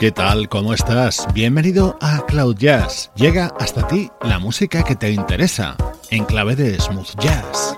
[0.00, 0.48] ¿Qué tal?
[0.48, 1.28] ¿Cómo estás?
[1.34, 3.10] Bienvenido a Cloud Jazz.
[3.16, 5.76] Llega hasta ti la música que te interesa,
[6.08, 7.74] en clave de smooth jazz.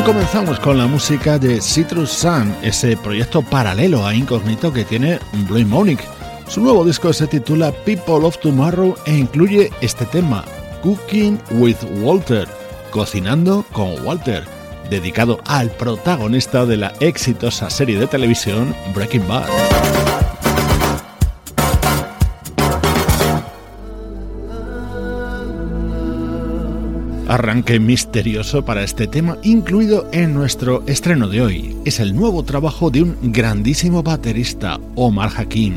[0.00, 5.66] Comenzamos con la música de Citrus Sun, ese proyecto paralelo a Incognito que tiene Blue
[5.66, 6.00] Monic.
[6.48, 10.44] Su nuevo disco se titula People of Tomorrow e incluye este tema,
[10.82, 12.48] Cooking with Walter,
[12.90, 14.44] cocinando con Walter,
[14.88, 19.48] dedicado al protagonista de la exitosa serie de televisión Breaking Bad.
[27.32, 31.76] Arranque misterioso para este tema incluido en nuestro estreno de hoy.
[31.86, 35.76] Es el nuevo trabajo de un grandísimo baterista, Omar Hakim.